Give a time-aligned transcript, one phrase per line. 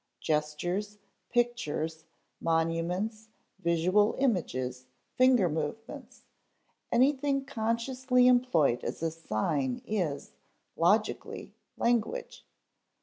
[0.19, 0.97] Gestures,
[1.31, 2.05] pictures,
[2.39, 6.23] monuments, visual images, finger movements
[6.91, 10.31] anything consciously employed as a sign is,
[10.75, 12.43] logically, language.